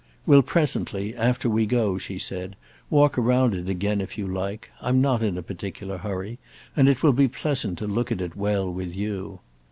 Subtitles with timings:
[0.25, 2.55] "We'll presently, after we go," she said,
[2.89, 4.71] "walk round it again if you like.
[4.81, 6.39] I'm not in a particular hurry,
[6.75, 9.41] and it will be pleasant to look at it well with you."